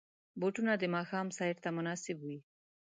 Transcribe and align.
بوټونه 0.39 0.73
د 0.77 0.83
ماښام 0.95 1.27
سیر 1.37 1.55
ته 1.63 1.69
مناسب 1.77 2.17
وي. 2.27 2.37